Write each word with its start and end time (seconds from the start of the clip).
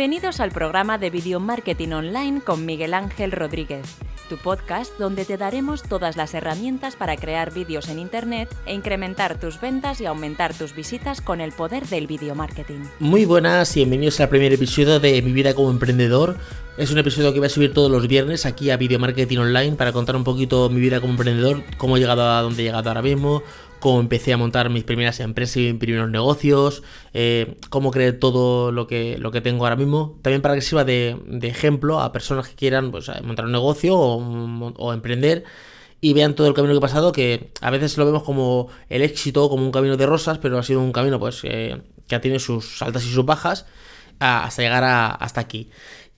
Bienvenidos 0.00 0.40
al 0.40 0.50
programa 0.50 0.96
de 0.96 1.10
Video 1.10 1.40
Marketing 1.40 1.90
Online 1.90 2.40
con 2.40 2.64
Miguel 2.64 2.94
Ángel 2.94 3.32
Rodríguez, 3.32 3.84
tu 4.30 4.38
podcast 4.38 4.98
donde 4.98 5.26
te 5.26 5.36
daremos 5.36 5.82
todas 5.82 6.16
las 6.16 6.32
herramientas 6.32 6.96
para 6.96 7.18
crear 7.18 7.52
vídeos 7.52 7.86
en 7.90 7.98
Internet 7.98 8.48
e 8.64 8.72
incrementar 8.72 9.38
tus 9.38 9.60
ventas 9.60 10.00
y 10.00 10.06
aumentar 10.06 10.54
tus 10.54 10.74
visitas 10.74 11.20
con 11.20 11.42
el 11.42 11.52
poder 11.52 11.86
del 11.86 12.06
video 12.06 12.34
marketing. 12.34 12.80
Muy 12.98 13.26
buenas 13.26 13.76
y 13.76 13.80
bienvenidos 13.80 14.18
al 14.20 14.30
primer 14.30 14.54
episodio 14.54 15.00
de 15.00 15.20
Mi 15.20 15.32
vida 15.32 15.52
como 15.52 15.70
emprendedor. 15.70 16.38
Es 16.78 16.90
un 16.90 16.96
episodio 16.96 17.34
que 17.34 17.40
voy 17.40 17.48
a 17.48 17.50
subir 17.50 17.74
todos 17.74 17.90
los 17.90 18.08
viernes 18.08 18.46
aquí 18.46 18.70
a 18.70 18.78
Video 18.78 18.98
Marketing 18.98 19.36
Online 19.36 19.76
para 19.76 19.92
contar 19.92 20.16
un 20.16 20.24
poquito 20.24 20.70
mi 20.70 20.80
vida 20.80 21.02
como 21.02 21.12
emprendedor, 21.12 21.62
cómo 21.76 21.98
he 21.98 22.00
llegado 22.00 22.22
a 22.22 22.40
donde 22.40 22.62
he 22.62 22.64
llegado 22.64 22.88
ahora 22.88 23.02
mismo, 23.02 23.42
cómo 23.80 24.00
empecé 24.00 24.32
a 24.32 24.36
montar 24.36 24.70
mis 24.70 24.84
primeras 24.84 25.20
empresas 25.20 25.56
y 25.56 25.72
mis 25.72 25.80
primeros 25.80 26.10
negocios, 26.10 26.82
eh, 27.14 27.56
cómo 27.70 27.90
creé 27.90 28.12
todo 28.12 28.70
lo 28.72 28.86
que, 28.86 29.18
lo 29.18 29.32
que 29.32 29.40
tengo 29.40 29.64
ahora 29.64 29.76
mismo. 29.76 30.18
También 30.22 30.42
para 30.42 30.54
que 30.54 30.60
sirva 30.60 30.84
de, 30.84 31.16
ejemplo 31.42 32.00
a 32.00 32.12
personas 32.12 32.48
que 32.48 32.54
quieran 32.54 32.90
pues, 32.90 33.10
montar 33.24 33.46
un 33.46 33.52
negocio 33.52 33.98
o, 33.98 34.92
emprender 34.92 35.44
y 36.00 36.12
vean 36.12 36.34
todo 36.34 36.46
el 36.46 36.54
camino 36.54 36.74
que 36.74 36.78
he 36.78 36.80
pasado, 36.80 37.12
que 37.12 37.50
a 37.60 37.70
veces 37.70 37.96
lo 37.98 38.06
vemos 38.06 38.22
como 38.22 38.68
el 38.88 39.02
éxito, 39.02 39.48
como 39.48 39.64
un 39.64 39.72
camino 39.72 39.96
de 39.96 40.06
rosas, 40.06 40.38
pero 40.38 40.58
ha 40.58 40.62
sido 40.62 40.80
un 40.80 40.92
camino 40.92 41.18
pues 41.18 41.40
eh, 41.44 41.82
que 42.06 42.14
ha 42.14 42.20
tenido 42.20 42.40
sus 42.40 42.80
altas 42.82 43.04
y 43.04 43.12
sus 43.12 43.24
bajas 43.24 43.66
hasta 44.20 44.62
llegar 44.62 44.84
hasta 45.18 45.40
aquí. 45.40 45.70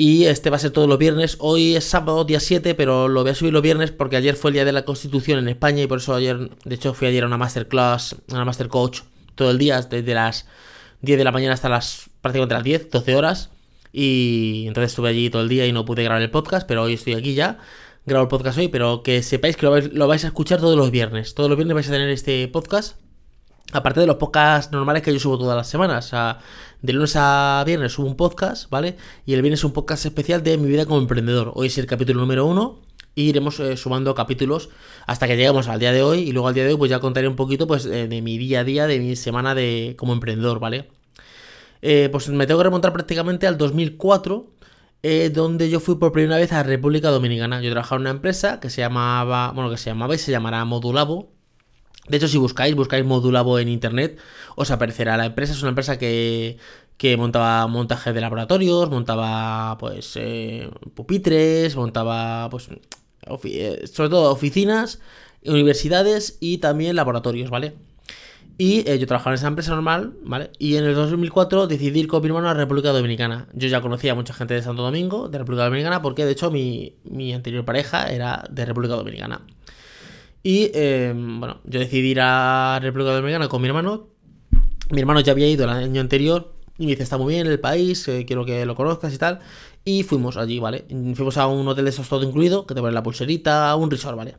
Y 0.04 0.24
este 0.24 0.50
va 0.50 0.56
a 0.56 0.58
ser 0.58 0.72
todos 0.72 0.88
los 0.88 0.98
viernes. 0.98 1.36
Hoy 1.38 1.76
es 1.76 1.84
sábado, 1.84 2.24
día 2.24 2.40
7, 2.40 2.74
pero 2.74 3.06
lo 3.06 3.22
voy 3.22 3.30
a 3.30 3.34
subir 3.36 3.52
los 3.52 3.62
viernes 3.62 3.92
porque 3.92 4.16
ayer 4.16 4.34
fue 4.34 4.50
el 4.50 4.54
día 4.54 4.64
de 4.64 4.72
la 4.72 4.84
Constitución 4.84 5.38
en 5.38 5.46
España 5.46 5.80
y 5.80 5.86
por 5.86 5.98
eso 5.98 6.12
ayer, 6.12 6.50
de 6.64 6.74
hecho, 6.74 6.92
fui 6.92 7.06
ayer 7.06 7.22
a 7.22 7.28
una 7.28 7.36
masterclass, 7.36 8.16
a 8.32 8.34
una 8.34 8.44
master 8.44 8.66
coach 8.66 9.02
todo 9.36 9.52
el 9.52 9.58
día, 9.58 9.80
desde 9.80 10.12
las 10.12 10.48
10 11.02 11.18
de 11.18 11.22
la 11.22 11.30
mañana 11.30 11.54
hasta 11.54 11.68
las 11.68 12.10
prácticamente 12.20 12.52
las 12.52 12.64
10, 12.64 12.90
12 12.90 13.14
horas. 13.14 13.50
Y 13.92 14.64
entonces 14.66 14.90
estuve 14.90 15.10
allí 15.10 15.30
todo 15.30 15.42
el 15.42 15.48
día 15.48 15.68
y 15.68 15.72
no 15.72 15.84
pude 15.84 16.02
grabar 16.02 16.20
el 16.20 16.32
podcast, 16.32 16.66
pero 16.66 16.82
hoy 16.82 16.94
estoy 16.94 17.14
aquí 17.14 17.34
ya. 17.34 17.60
Grabo 18.04 18.24
el 18.24 18.28
podcast 18.28 18.58
hoy, 18.58 18.66
pero 18.66 19.04
que 19.04 19.22
sepáis 19.22 19.56
que 19.56 19.66
lo 19.66 20.08
vais 20.08 20.24
a 20.24 20.26
escuchar 20.26 20.58
todos 20.58 20.76
los 20.76 20.90
viernes. 20.90 21.36
Todos 21.36 21.48
los 21.48 21.56
viernes 21.56 21.76
vais 21.76 21.88
a 21.88 21.92
tener 21.92 22.08
este 22.08 22.48
podcast 22.48 22.96
Aparte 23.72 24.00
de 24.00 24.06
los 24.06 24.16
podcasts 24.16 24.70
normales 24.70 25.02
que 25.02 25.12
yo 25.12 25.18
subo 25.18 25.38
todas 25.38 25.56
las 25.56 25.66
semanas. 25.66 26.06
O 26.06 26.08
sea, 26.10 26.38
de 26.82 26.92
lunes 26.92 27.14
a 27.16 27.62
viernes 27.66 27.92
subo 27.92 28.06
un 28.06 28.16
podcast, 28.16 28.68
¿vale? 28.68 28.96
Y 29.24 29.32
el 29.32 29.40
viernes 29.40 29.60
es 29.60 29.64
un 29.64 29.72
podcast 29.72 30.04
especial 30.04 30.42
de 30.42 30.58
mi 30.58 30.68
vida 30.68 30.84
como 30.84 30.98
emprendedor. 30.98 31.52
Hoy 31.54 31.68
es 31.68 31.78
el 31.78 31.86
capítulo 31.86 32.20
número 32.20 32.44
uno. 32.46 32.80
Y 33.14 33.24
iremos 33.24 33.60
eh, 33.60 33.76
sumando 33.76 34.14
capítulos 34.14 34.70
hasta 35.06 35.26
que 35.26 35.36
lleguemos 35.36 35.68
al 35.68 35.80
día 35.80 35.92
de 35.92 36.02
hoy. 36.02 36.20
Y 36.20 36.32
luego 36.32 36.48
al 36.48 36.54
día 36.54 36.64
de 36.64 36.70
hoy, 36.70 36.76
pues 36.76 36.90
ya 36.90 37.00
contaré 37.00 37.28
un 37.28 37.36
poquito 37.36 37.66
pues, 37.66 37.84
de, 37.84 38.22
mi 38.22 38.38
día 38.38 38.60
a 38.60 38.64
día, 38.64 38.86
de 38.86 38.98
mi 38.98 39.16
semana 39.16 39.54
de 39.54 39.94
como 39.98 40.12
emprendedor, 40.12 40.60
¿vale? 40.60 40.88
Eh, 41.80 42.08
pues 42.12 42.28
me 42.28 42.46
tengo 42.46 42.60
que 42.60 42.64
remontar 42.64 42.92
prácticamente 42.92 43.46
al 43.46 43.56
2004. 43.58 44.50
Eh, 45.04 45.30
donde 45.30 45.68
yo 45.68 45.80
fui 45.80 45.96
por 45.96 46.12
primera 46.12 46.36
vez 46.36 46.52
a 46.52 46.62
República 46.62 47.10
Dominicana. 47.10 47.60
Yo 47.60 47.70
trabajaba 47.70 47.96
en 47.96 48.02
una 48.02 48.10
empresa 48.10 48.60
que 48.60 48.70
se 48.70 48.82
llamaba, 48.82 49.50
bueno, 49.52 49.68
que 49.68 49.76
se 49.76 49.90
llamaba 49.90 50.14
y 50.14 50.18
se 50.18 50.30
llamará 50.30 50.64
Modulabo, 50.64 51.32
de 52.08 52.16
hecho, 52.16 52.28
si 52.28 52.36
buscáis, 52.38 52.74
buscáis 52.74 53.04
Modulabo 53.04 53.58
en 53.58 53.68
internet, 53.68 54.18
os 54.56 54.70
aparecerá. 54.70 55.16
La 55.16 55.26
empresa 55.26 55.52
es 55.52 55.62
una 55.62 55.68
empresa 55.68 55.98
que, 55.98 56.58
que 56.96 57.16
montaba 57.16 57.66
montaje 57.68 58.12
de 58.12 58.20
laboratorios, 58.20 58.90
montaba 58.90 59.78
pues 59.78 60.12
eh, 60.16 60.68
pupitres, 60.94 61.76
montaba 61.76 62.50
pues 62.50 62.68
eh, 63.44 63.86
sobre 63.86 64.10
todo 64.10 64.32
oficinas, 64.32 65.00
universidades 65.44 66.38
y 66.40 66.58
también 66.58 66.96
laboratorios, 66.96 67.50
¿vale? 67.50 67.74
Y 68.58 68.88
eh, 68.88 68.98
yo 68.98 69.06
trabajaba 69.06 69.32
en 69.32 69.38
esa 69.38 69.48
empresa 69.48 69.72
normal, 69.72 70.14
¿vale? 70.24 70.50
Y 70.58 70.76
en 70.76 70.84
el 70.84 70.94
2004 70.94 71.66
decidí 71.66 72.00
ir 72.00 72.08
con 72.08 72.20
mi 72.22 72.28
hermano 72.28 72.48
a 72.48 72.54
República 72.54 72.90
Dominicana. 72.90 73.48
Yo 73.54 73.68
ya 73.68 73.80
conocía 73.80 74.12
a 74.12 74.14
mucha 74.14 74.34
gente 74.34 74.54
de 74.54 74.62
Santo 74.62 74.82
Domingo, 74.82 75.28
de 75.28 75.38
República 75.38 75.64
Dominicana, 75.64 76.02
porque 76.02 76.24
de 76.24 76.32
hecho 76.32 76.50
mi, 76.50 76.96
mi 77.04 77.32
anterior 77.32 77.64
pareja 77.64 78.12
era 78.12 78.44
de 78.50 78.64
República 78.66 78.94
Dominicana. 78.94 79.40
Y 80.42 80.70
em, 80.74 81.38
bueno, 81.38 81.60
yo 81.64 81.80
decidí 81.80 82.10
ir 82.10 82.20
a 82.20 82.78
República 82.82 83.12
Dominicana 83.12 83.48
con 83.48 83.62
mi 83.62 83.68
hermano. 83.68 84.08
Mi 84.90 85.00
hermano 85.00 85.20
ya 85.20 85.32
había 85.32 85.48
ido 85.48 85.64
el 85.64 85.70
año 85.70 86.00
anterior 86.00 86.54
y 86.78 86.86
me 86.86 86.90
dice, 86.92 87.04
está 87.04 87.16
muy 87.16 87.34
bien 87.34 87.46
el 87.46 87.60
país, 87.60 88.06
eh, 88.08 88.24
quiero 88.26 88.44
que 88.44 88.66
lo 88.66 88.74
conozcas 88.74 89.14
y 89.14 89.18
tal. 89.18 89.40
Y 89.84 90.02
fuimos 90.02 90.36
allí, 90.36 90.58
¿vale? 90.58 90.84
Fuimos 91.14 91.36
a 91.36 91.46
un 91.46 91.66
hotel 91.68 91.84
de 91.84 91.90
esos 91.90 92.08
todo 92.08 92.22
incluido, 92.24 92.66
que 92.66 92.74
te 92.74 92.80
ponen 92.80 92.94
la 92.94 93.02
pulserita, 93.02 93.74
un 93.76 93.90
resort, 93.90 94.16
¿vale? 94.16 94.36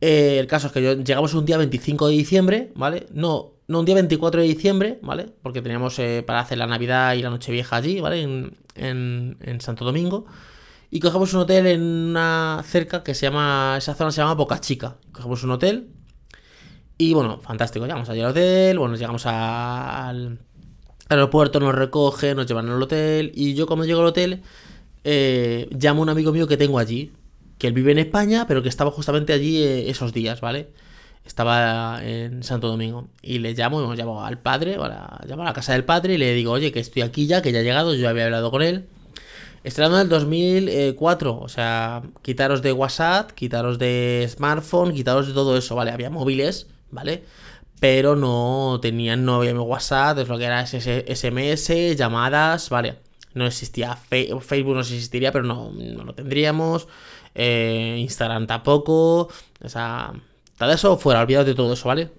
Eh, 0.00 0.38
el 0.38 0.46
caso 0.46 0.66
es 0.68 0.72
que 0.72 1.02
llegamos 1.04 1.34
un 1.34 1.44
día 1.46 1.56
25 1.56 2.08
de 2.08 2.12
diciembre, 2.12 2.72
¿vale? 2.74 3.06
No, 3.12 3.54
no, 3.68 3.80
un 3.80 3.86
día 3.86 3.94
24 3.94 4.40
de 4.40 4.46
diciembre, 4.46 4.98
¿vale? 5.02 5.26
Porque 5.42 5.62
teníamos 5.62 5.98
eh, 5.98 6.22
para 6.26 6.40
hacer 6.40 6.58
la 6.58 6.66
Navidad 6.66 7.14
y 7.14 7.22
la 7.22 7.30
Nochevieja 7.30 7.76
allí, 7.76 8.00
¿vale? 8.00 8.22
En, 8.22 8.56
en, 8.74 9.36
en 9.40 9.60
Santo 9.60 9.84
Domingo. 9.84 10.26
Y 10.96 10.98
cogemos 10.98 11.34
un 11.34 11.40
hotel 11.40 11.66
en 11.66 11.82
una 11.82 12.62
cerca 12.64 13.02
que 13.02 13.12
se 13.12 13.26
llama, 13.26 13.74
esa 13.76 13.94
zona 13.94 14.10
se 14.10 14.22
llama 14.22 14.32
Boca 14.32 14.62
Chica. 14.62 14.96
Cogemos 15.12 15.44
un 15.44 15.50
hotel 15.50 15.88
y 16.96 17.12
bueno, 17.12 17.38
fantástico, 17.42 17.84
llegamos 17.84 18.08
allí 18.08 18.22
al 18.22 18.30
hotel, 18.30 18.78
bueno, 18.78 18.96
llegamos 18.96 19.26
al 19.26 20.38
aeropuerto, 21.10 21.60
nos 21.60 21.74
recoge, 21.74 22.34
nos 22.34 22.46
llevan 22.46 22.70
al 22.70 22.82
hotel 22.82 23.30
y 23.34 23.52
yo 23.52 23.66
cuando 23.66 23.84
llego 23.84 24.00
al 24.00 24.06
hotel 24.06 24.40
eh, 25.04 25.68
llamo 25.78 26.00
a 26.00 26.04
un 26.04 26.08
amigo 26.08 26.32
mío 26.32 26.46
que 26.48 26.56
tengo 26.56 26.78
allí, 26.78 27.12
que 27.58 27.66
él 27.66 27.74
vive 27.74 27.92
en 27.92 27.98
España, 27.98 28.46
pero 28.48 28.62
que 28.62 28.70
estaba 28.70 28.90
justamente 28.90 29.34
allí 29.34 29.62
eh, 29.62 29.90
esos 29.90 30.14
días, 30.14 30.40
¿vale? 30.40 30.70
Estaba 31.26 32.00
en 32.02 32.42
Santo 32.42 32.68
Domingo 32.68 33.08
y 33.20 33.40
le 33.40 33.52
llamo, 33.52 33.92
y 33.92 33.96
llamo 33.98 34.24
al 34.24 34.38
padre, 34.38 34.78
llamo 34.78 35.42
a 35.42 35.44
la 35.44 35.52
casa 35.52 35.74
del 35.74 35.84
padre 35.84 36.14
y 36.14 36.16
le 36.16 36.32
digo, 36.32 36.52
oye, 36.52 36.72
que 36.72 36.80
estoy 36.80 37.02
aquí 37.02 37.26
ya, 37.26 37.42
que 37.42 37.52
ya 37.52 37.60
he 37.60 37.64
llegado, 37.64 37.94
yo 37.94 38.08
había 38.08 38.24
hablado 38.24 38.50
con 38.50 38.62
él 38.62 38.88
Estrenando 39.66 39.96
en 39.96 40.02
el 40.02 40.08
2004, 40.08 41.40
o 41.40 41.48
sea, 41.48 42.00
quitaros 42.22 42.62
de 42.62 42.72
WhatsApp, 42.72 43.32
quitaros 43.32 43.80
de 43.80 44.24
smartphone, 44.30 44.94
quitaros 44.94 45.26
de 45.26 45.32
todo 45.32 45.56
eso, 45.56 45.74
¿vale? 45.74 45.90
Había 45.90 46.08
móviles, 46.08 46.68
¿vale? 46.92 47.24
Pero 47.80 48.14
no 48.14 48.78
tenían, 48.80 49.24
no 49.24 49.34
había 49.34 49.60
WhatsApp, 49.60 50.18
es 50.18 50.28
lo 50.28 50.38
que 50.38 50.44
era 50.44 50.64
SMS, 50.64 51.96
llamadas, 51.96 52.70
¿vale? 52.70 52.98
No 53.34 53.44
existía 53.44 53.96
Facebook, 53.96 54.74
no 54.74 54.80
existiría, 54.82 55.32
pero 55.32 55.42
no, 55.42 55.72
no 55.72 56.04
lo 56.04 56.14
tendríamos. 56.14 56.86
Eh, 57.34 57.96
Instagram 57.98 58.46
tampoco. 58.46 59.30
O 59.64 59.68
sea, 59.68 60.12
todo 60.56 60.70
eso 60.70 60.96
fuera, 60.96 61.22
olvidado 61.22 61.44
de 61.44 61.56
todo 61.56 61.72
eso, 61.72 61.88
¿vale? 61.88 62.12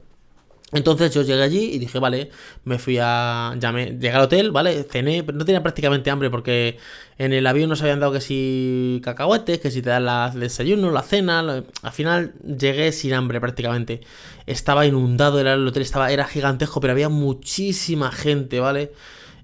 Entonces 0.73 1.13
yo 1.13 1.21
llegué 1.21 1.43
allí 1.43 1.71
y 1.73 1.79
dije, 1.79 1.97
vale, 1.97 2.29
me 2.65 2.77
fui 2.77 2.97
a. 3.01 3.55
Llamé, 3.57 3.91
llegué 3.91 4.11
al 4.11 4.23
hotel, 4.23 4.51
¿vale? 4.51 4.83
Cené, 4.83 5.23
pero 5.23 5.37
no 5.37 5.45
tenía 5.45 5.63
prácticamente 5.63 6.11
hambre 6.11 6.29
porque 6.29 6.77
en 7.17 7.31
el 7.31 7.47
avión 7.47 7.69
nos 7.69 7.81
habían 7.81 8.01
dado 8.01 8.11
que 8.11 8.19
si 8.19 8.99
cacahuetes, 9.01 9.59
que 9.59 9.71
si 9.71 9.81
te 9.81 9.89
dan 9.89 10.33
el 10.33 10.39
desayuno, 10.41 10.91
la 10.91 11.03
cena. 11.03 11.39
al 11.39 11.91
final 11.93 12.33
llegué 12.43 12.91
sin 12.91 13.13
hambre 13.13 13.39
prácticamente. 13.39 14.01
Estaba 14.45 14.85
inundado, 14.85 15.39
el 15.39 15.67
hotel 15.67 15.83
estaba, 15.83 16.11
era 16.11 16.25
gigantejo, 16.25 16.81
pero 16.81 16.91
había 16.91 17.09
muchísima 17.09 18.11
gente, 18.11 18.59
¿vale? 18.59 18.91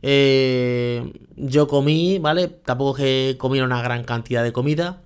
Eh, 0.02 1.14
yo 1.38 1.68
comí, 1.70 2.20
¿vale? 2.20 2.50
Tampoco 2.50 2.96
que 2.96 3.38
comiera 3.40 3.66
una 3.66 3.82
gran 3.82 4.04
cantidad 4.04 4.44
de 4.44 4.52
comida 4.52 5.03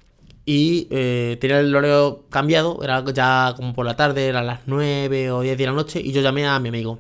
y 0.50 0.88
eh, 0.92 1.38
tenía 1.42 1.60
el 1.60 1.76
horario 1.76 2.24
cambiado, 2.30 2.80
era 2.82 3.04
ya 3.12 3.54
como 3.58 3.74
por 3.74 3.86
la 3.86 3.98
tarde, 3.98 4.28
eran 4.28 4.48
las 4.48 4.62
9 4.66 5.30
o 5.32 5.42
10 5.42 5.58
de 5.58 5.66
la 5.66 5.74
noche 5.74 6.00
y 6.02 6.14
yo 6.14 6.22
llamé 6.22 6.48
a 6.48 6.58
mi 6.60 6.70
amigo. 6.70 7.00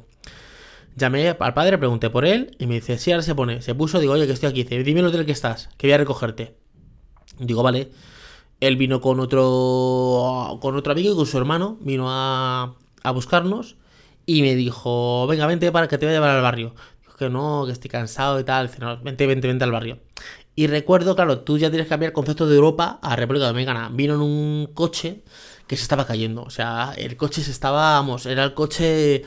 Llamé 0.98 1.30
al 1.30 1.54
padre, 1.54 1.78
pregunté 1.78 2.10
por 2.10 2.26
él 2.26 2.58
y 2.60 2.68
me 2.68 2.76
dice, 2.76 2.98
sí, 2.98 3.12
ahora 3.14 3.24
se 3.24 3.36
pone. 3.36 3.62
Se 3.62 3.74
puso, 3.74 4.02
digo, 4.02 4.12
oye, 4.14 4.28
que 4.28 4.34
estoy 4.34 4.50
aquí. 4.50 4.64
Dice, 4.64 4.84
dime 4.84 5.00
el 5.00 5.06
hotel 5.06 5.26
que 5.26 5.32
estás, 5.32 5.70
que 5.78 5.88
voy 5.88 5.94
a 5.94 5.98
recogerte. 5.98 6.58
Digo, 7.40 7.64
vale. 7.64 7.90
Él 8.60 8.76
vino 8.76 9.00
con 9.00 9.22
otro 9.22 10.60
con 10.62 10.76
otro 10.76 10.92
amigo 10.92 11.14
y 11.14 11.16
con 11.16 11.26
su 11.26 11.38
hermano, 11.38 11.78
vino 11.80 12.08
a, 12.10 12.76
a 13.04 13.12
buscarnos 13.12 13.78
y 14.26 14.42
me 14.42 14.56
dijo, 14.56 15.26
venga, 15.28 15.48
vente 15.48 15.72
para 15.72 15.88
que 15.88 15.98
te 15.98 16.06
voy 16.06 16.16
a 16.16 16.18
llevar 16.18 16.32
al 16.32 16.42
barrio. 16.42 16.76
Dijo 17.02 17.16
que 17.16 17.30
no, 17.30 17.64
que 17.66 17.72
estoy 17.72 17.90
cansado 17.90 18.42
y 18.42 18.44
tal. 18.44 18.68
Dice, 18.68 18.80
no, 18.80 18.98
vente, 19.02 19.26
vente, 19.26 19.48
vente 19.48 19.64
al 19.64 19.72
barrio. 19.72 20.00
Y 20.58 20.66
recuerdo, 20.66 21.16
claro, 21.16 21.42
tú 21.42 21.60
ya 21.60 21.70
tienes 21.70 21.86
que 21.86 21.90
cambiar 21.90 22.10
el 22.10 22.14
concepto 22.14 22.48
de 22.48 22.56
Europa 22.56 22.98
a 23.04 23.16
República 23.16 23.46
Dominicana. 23.46 23.92
Vino 23.94 24.16
en 24.16 24.22
un 24.22 24.68
coche 24.74 25.22
que 25.68 25.78
se 25.78 25.84
estaba 25.84 26.08
cayendo. 26.08 26.42
O 26.42 26.50
sea, 26.50 26.96
el 26.98 27.16
coche 27.16 27.44
se 27.44 27.52
estaba, 27.52 27.92
vamos, 27.92 28.26
era 28.26 28.44
el 28.44 28.56
coche... 28.56 29.24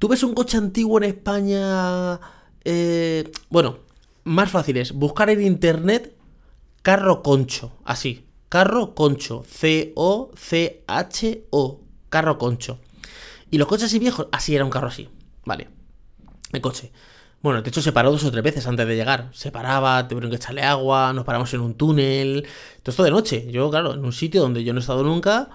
¿Tú 0.00 0.08
ves 0.08 0.24
un 0.24 0.34
coche 0.34 0.56
antiguo 0.56 0.98
en 0.98 1.04
España? 1.04 2.18
Eh, 2.64 3.30
bueno, 3.50 3.78
más 4.24 4.50
fácil 4.50 4.78
es 4.78 4.90
buscar 4.90 5.30
en 5.30 5.42
internet 5.42 6.16
carro 6.82 7.22
concho, 7.22 7.78
así. 7.84 8.26
Carro 8.48 8.96
concho, 8.96 9.44
C-O-C-H-O, 9.46 10.30
carro 12.08 12.38
concho. 12.38 12.80
Y 13.48 13.58
los 13.58 13.68
coches 13.68 13.84
así 13.86 14.00
viejos, 14.00 14.26
así 14.32 14.56
era 14.56 14.64
un 14.64 14.72
carro 14.72 14.88
así, 14.88 15.08
vale. 15.44 15.68
El 16.52 16.60
coche. 16.60 16.90
Bueno, 17.42 17.62
de 17.62 17.68
hecho 17.68 17.80
se 17.82 17.92
paró 17.92 18.10
dos 18.10 18.24
o 18.24 18.30
tres 18.30 18.42
veces 18.42 18.66
antes 18.66 18.86
de 18.86 18.96
llegar. 18.96 19.28
Se 19.32 19.52
paraba, 19.52 20.08
tuvieron 20.08 20.30
que 20.30 20.36
echarle 20.36 20.62
agua, 20.62 21.12
nos 21.12 21.24
paramos 21.24 21.52
en 21.54 21.60
un 21.60 21.74
túnel. 21.74 22.46
Todo 22.82 22.90
esto 22.90 23.04
de 23.04 23.10
noche. 23.10 23.46
Yo, 23.50 23.70
claro, 23.70 23.94
en 23.94 24.04
un 24.04 24.12
sitio 24.12 24.40
donde 24.40 24.64
yo 24.64 24.72
no 24.72 24.80
he 24.80 24.80
estado 24.80 25.04
nunca, 25.04 25.48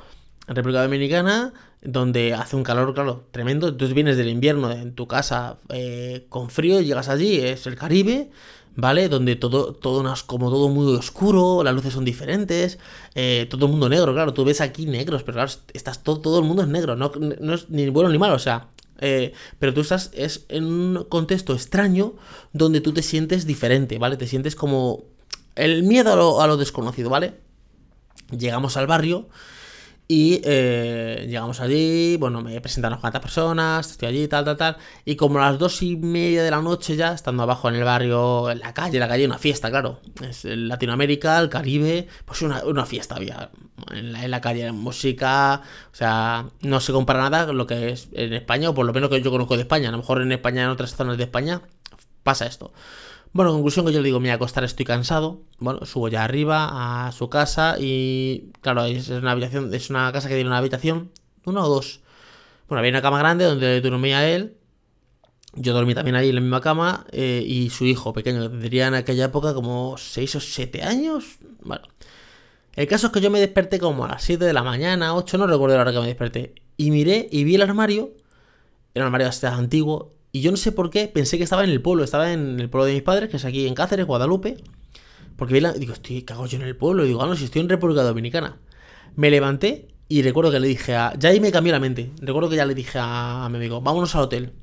en 0.48 0.56
República 0.56 0.84
Dominicana, 0.84 1.54
donde 1.82 2.34
hace 2.34 2.56
un 2.56 2.64
calor, 2.64 2.94
claro, 2.94 3.26
tremendo. 3.32 3.70
Entonces 3.70 3.94
vienes 3.94 4.18
del 4.18 4.30
invierno 4.30 4.72
en 4.72 4.94
tu 4.94 5.08
casa 5.08 5.58
eh, 5.70 6.26
con 6.30 6.50
frío, 6.50 6.80
llegas 6.82 7.10
allí, 7.10 7.40
es 7.40 7.66
el 7.68 7.76
Caribe, 7.76 8.30
¿vale? 8.76 9.10
Donde 9.10 9.36
todo, 9.36 9.74
todo 9.74 10.14
es 10.14 10.24
como 10.24 10.50
todo 10.50 10.70
muy 10.70 10.96
oscuro, 10.96 11.64
las 11.64 11.74
luces 11.74 11.94
son 11.94 12.06
diferentes, 12.06 12.80
eh, 13.16 13.48
todo 13.50 13.66
el 13.66 13.72
mundo 13.72 13.90
negro, 13.90 14.14
claro, 14.14 14.34
tú 14.34 14.46
ves 14.46 14.62
aquí 14.62 14.86
negros, 14.86 15.24
pero 15.24 15.36
claro, 15.36 15.52
estás 15.74 16.04
todo, 16.04 16.22
todo 16.22 16.40
el 16.40 16.46
mundo 16.46 16.62
es 16.62 16.68
negro, 16.68 16.96
no, 16.96 17.12
no 17.18 17.54
es 17.54 17.70
ni 17.70 17.90
bueno 17.90 18.10
ni 18.10 18.18
malo, 18.18 18.36
o 18.36 18.40
sea, 18.40 18.68
eh, 19.02 19.34
pero 19.60 19.74
tú 19.74 19.82
estás 19.82 20.12
es 20.14 20.46
en 20.48 20.66
un 20.66 21.06
contexto 21.10 21.54
extraño 21.54 22.14
donde 22.54 22.82
tú 22.82 22.94
te 22.94 23.02
sientes 23.02 23.46
diferente, 23.46 23.98
¿vale? 23.98 24.16
Te 24.16 24.28
sientes 24.28 24.56
como 24.56 25.04
el 25.56 25.84
miedo 25.84 26.42
a 26.42 26.48
lo 26.48 26.58
desconocido, 26.58 27.10
¿vale? 27.10 27.34
Llegamos 28.30 28.78
al 28.78 28.88
barrio 28.88 29.28
y 30.12 30.42
eh, 30.44 31.26
llegamos 31.30 31.62
allí, 31.62 32.18
bueno, 32.18 32.42
me 32.42 32.60
presentan 32.60 32.92
unas 32.92 33.00
cuantas 33.00 33.22
personas, 33.22 33.92
estoy 33.92 34.10
allí, 34.10 34.28
tal, 34.28 34.44
tal, 34.44 34.58
tal. 34.58 34.78
Y 35.06 35.16
como 35.16 35.40
a 35.40 35.50
las 35.50 35.58
dos 35.58 35.82
y 35.84 35.96
media 35.96 36.44
de 36.44 36.52
la 36.52 36.62
noche 36.62 36.98
ya, 36.98 37.14
estando 37.14 37.44
abajo 37.44 37.70
en 37.70 37.76
el 37.76 37.86
barrio, 37.86 38.52
en 38.52 38.60
la 38.60 38.74
calle, 38.74 39.00
la 39.00 39.08
calle, 39.08 39.26
una 39.26 39.38
fiesta, 39.38 39.70
claro. 39.70 40.02
Es 40.22 40.44
Latinoamérica, 40.44 41.40
el 41.40 41.48
Caribe, 41.48 42.10
pues 42.26 42.42
una, 42.42 42.62
una 42.66 42.86
fiesta 42.86 43.16
había. 43.16 43.52
En 43.90 44.12
la, 44.12 44.26
en 44.26 44.32
la 44.32 44.42
calle, 44.42 44.70
música, 44.74 45.62
o 45.94 45.96
sea, 45.96 46.46
no 46.60 46.82
se 46.82 46.92
compara 46.92 47.22
nada 47.30 47.46
con 47.46 47.58
lo 47.58 47.66
que 47.66 47.92
es 47.92 48.10
en 48.12 48.34
España, 48.34 48.70
o 48.70 48.74
por 48.74 48.86
lo 48.86 48.92
menos 48.92 49.10
que 49.10 49.22
yo 49.22 49.32
conozco 49.32 49.56
de 49.56 49.62
España. 49.62 49.88
A 49.88 49.92
lo 49.94 50.00
mejor 50.00 50.22
en 50.22 50.34
España, 50.34 50.64
en 50.64 50.72
otras 50.72 50.94
zonas 50.94 51.18
de 51.18 51.24
España, 51.24 51.62
pasa 52.24 52.48
esto. 52.48 52.74
Bueno, 53.34 53.54
conclusión 53.54 53.86
que 53.86 53.94
yo 53.94 54.00
le 54.00 54.06
digo, 54.06 54.20
me 54.20 54.28
voy 54.28 54.34
acostar, 54.36 54.64
estoy 54.66 54.86
cansado. 54.86 55.42
Bueno, 55.58 55.86
subo 55.86 56.10
ya 56.10 56.26
arriba 56.26 57.08
a 57.08 57.12
su 57.14 57.30
casa 57.30 57.78
y 57.80 58.52
claro, 58.60 58.84
es 58.86 59.08
una 59.10 59.32
habitación, 59.32 59.74
es 59.74 59.90
una 59.90 60.12
casa 60.12 60.28
que 60.28 60.36
tiene 60.36 60.50
una 60.50 60.58
habitación, 60.58 61.12
uno 61.46 61.64
o 61.64 61.70
dos. 61.70 62.02
Bueno, 62.68 62.80
había 62.80 62.92
una 62.92 63.02
cama 63.02 63.20
grande 63.20 63.46
donde 63.46 63.80
dormía 63.80 64.28
él. 64.28 64.58
Yo 65.54 65.74
dormí 65.74 65.94
también 65.94 66.16
ahí 66.16 66.30
en 66.30 66.36
la 66.36 66.42
misma 66.42 66.62
cama 66.62 67.06
eh, 67.12 67.44
y 67.46 67.70
su 67.70 67.86
hijo 67.86 68.14
pequeño, 68.14 68.42
que 68.44 68.50
tendría 68.50 68.88
en 68.88 68.96
aquella 68.96 69.26
época 69.26 69.54
como 69.54 69.98
6 69.98 70.36
o 70.36 70.40
7 70.40 70.84
años. 70.84 71.38
Bueno, 71.62 71.84
el 72.76 72.88
caso 72.88 73.08
es 73.08 73.14
que 73.14 73.22
yo 73.22 73.30
me 73.30 73.40
desperté 73.40 73.80
como 73.80 74.06
a 74.06 74.08
las 74.10 74.24
7 74.24 74.44
de 74.44 74.54
la 74.54 74.64
mañana, 74.64 75.16
8, 75.16 75.38
no 75.38 75.48
recuerdo 75.48 75.76
la 75.76 75.82
hora 75.82 75.92
que 75.94 76.00
me 76.00 76.08
desperté. 76.08 76.56
Y 76.78 76.92
miré 76.92 77.28
y 77.32 77.44
vi 77.44 77.56
el 77.56 77.62
armario, 77.62 78.12
el 78.94 79.04
armario 79.04 79.28
este 79.28 79.48
antiguo, 79.48 80.14
y 80.32 80.42
yo 80.42 80.52
no 80.52 80.58
sé 80.58 80.72
por 80.72 80.90
qué 80.90 81.08
pensé 81.08 81.38
que 81.38 81.44
estaba 81.44 81.64
en 81.64 81.70
el 81.70 81.82
pueblo, 81.82 82.04
estaba 82.04 82.32
en 82.32 82.60
el 82.60 82.70
pueblo 82.70 82.86
de 82.86 82.94
mis 82.94 83.04
padres, 83.04 83.30
que 83.30 83.38
es 83.38 83.46
aquí 83.46 83.68
en 83.68 83.76
Cáceres, 83.76 84.06
Guadalupe. 84.06 84.58
Porque 85.36 85.54
vi 85.54 85.60
la, 85.60 85.74
digo, 85.74 85.94
estoy 85.94 86.22
cago 86.22 86.46
yo 86.46 86.58
en 86.58 86.64
el 86.64 86.76
pueblo. 86.76 87.04
Y 87.04 87.10
digo, 87.10 87.22
ah, 87.22 87.28
no, 87.28 87.36
si 87.36 87.46
estoy 87.46 87.62
en 87.62 87.70
República 87.70 88.04
Dominicana. 88.04 88.58
Me 89.16 89.30
levanté 89.30 89.90
y 90.08 90.22
recuerdo 90.22 90.52
que 90.52 90.60
le 90.60 90.68
dije 90.68 90.96
a. 90.96 91.14
Ya 91.18 91.30
ahí 91.30 91.40
me 91.40 91.52
cambió 91.52 91.74
la 91.74 91.80
mente. 91.80 92.12
Recuerdo 92.22 92.50
que 92.50 92.56
ya 92.56 92.66
le 92.66 92.76
dije 92.76 92.98
a, 93.02 93.48
mi 93.50 93.58
amigo, 93.58 93.82
vámonos 93.82 94.16
al 94.16 94.24
hotel. 94.24 94.54